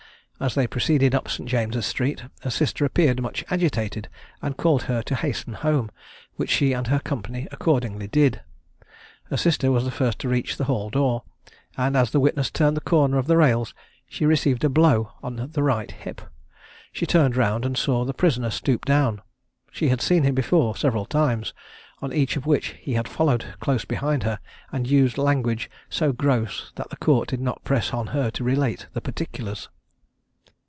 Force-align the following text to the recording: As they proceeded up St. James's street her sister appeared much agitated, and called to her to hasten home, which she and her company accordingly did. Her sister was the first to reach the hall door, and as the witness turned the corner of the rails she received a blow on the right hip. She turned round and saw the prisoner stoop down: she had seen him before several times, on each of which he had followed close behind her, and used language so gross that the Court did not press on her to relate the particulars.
As 0.41 0.55
they 0.55 0.65
proceeded 0.65 1.13
up 1.13 1.29
St. 1.29 1.47
James's 1.47 1.85
street 1.85 2.23
her 2.41 2.49
sister 2.49 2.83
appeared 2.83 3.21
much 3.21 3.45
agitated, 3.51 4.09
and 4.41 4.57
called 4.57 4.79
to 4.81 4.87
her 4.87 5.03
to 5.03 5.13
hasten 5.13 5.53
home, 5.53 5.91
which 6.35 6.49
she 6.49 6.73
and 6.73 6.87
her 6.87 6.97
company 6.97 7.47
accordingly 7.51 8.07
did. 8.07 8.41
Her 9.25 9.37
sister 9.37 9.71
was 9.71 9.83
the 9.83 9.91
first 9.91 10.17
to 10.21 10.29
reach 10.29 10.57
the 10.57 10.63
hall 10.63 10.89
door, 10.89 11.21
and 11.77 11.95
as 11.95 12.09
the 12.09 12.19
witness 12.19 12.49
turned 12.49 12.75
the 12.75 12.81
corner 12.81 13.19
of 13.19 13.27
the 13.27 13.37
rails 13.37 13.75
she 14.07 14.25
received 14.25 14.63
a 14.63 14.67
blow 14.69 15.11
on 15.21 15.51
the 15.53 15.61
right 15.61 15.91
hip. 15.91 16.19
She 16.91 17.05
turned 17.05 17.35
round 17.37 17.63
and 17.63 17.77
saw 17.77 18.03
the 18.03 18.11
prisoner 18.11 18.49
stoop 18.49 18.83
down: 18.83 19.21
she 19.71 19.89
had 19.89 20.01
seen 20.01 20.23
him 20.23 20.33
before 20.33 20.75
several 20.75 21.05
times, 21.05 21.53
on 22.01 22.11
each 22.11 22.35
of 22.35 22.47
which 22.47 22.69
he 22.81 22.93
had 22.93 23.07
followed 23.07 23.45
close 23.59 23.85
behind 23.85 24.23
her, 24.23 24.39
and 24.71 24.89
used 24.89 25.19
language 25.19 25.69
so 25.87 26.11
gross 26.11 26.71
that 26.77 26.89
the 26.89 26.97
Court 26.97 27.29
did 27.29 27.41
not 27.41 27.63
press 27.63 27.93
on 27.93 28.07
her 28.07 28.31
to 28.31 28.43
relate 28.43 28.87
the 28.93 29.01
particulars. 29.01 29.69